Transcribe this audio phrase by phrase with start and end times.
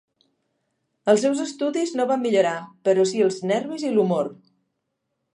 [1.11, 2.53] Els seus estudis no van millorar,
[2.89, 4.31] però sí els nervis i l'humor.